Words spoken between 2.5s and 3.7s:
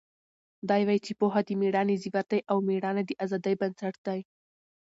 او مېړانه د ازادۍ